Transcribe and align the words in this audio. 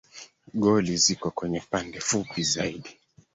Goli 0.61 0.93
ziko 1.03 1.27
kwenye 1.35 1.59
pande 1.71 1.97
fupi 2.07 2.43
zaidi 2.43 2.89